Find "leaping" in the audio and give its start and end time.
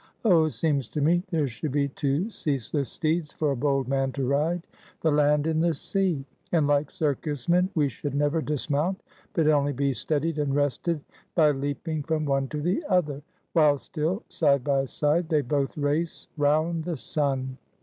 11.51-12.01